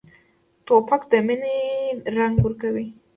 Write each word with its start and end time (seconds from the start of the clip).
توپک 0.65 1.01
د 1.11 1.13
مینې 1.27 1.55
رنګ 2.15 2.35
ورکوي. 2.43 2.87